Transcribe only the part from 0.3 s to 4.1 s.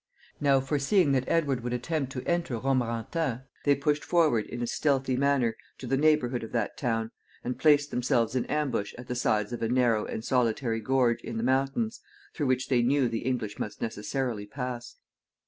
Now, foreseeing that Edward would attempt to enter Romorantin, they pushed